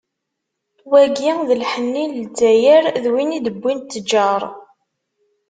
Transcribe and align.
Wagi 0.91 1.31
d 1.47 1.49
lḥenni 1.61 2.05
n 2.07 2.17
Lzzayer, 2.25 2.83
d 3.03 3.05
win 3.13 3.35
i 3.37 3.39
d-wwin 3.45 3.79
tteǧǧar. 3.81 4.41